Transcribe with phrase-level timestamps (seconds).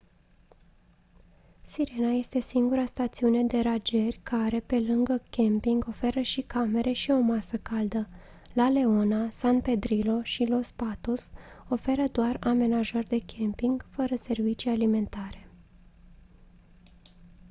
[1.61, 7.19] sirena este singura stațiune de rangeri care pe lângă camping oferă și camere și o
[7.19, 8.07] masă caldă
[8.53, 11.33] la leona san pedrillo și los patos
[11.69, 15.47] oferă doar amenajări de camping fără servicii alimentare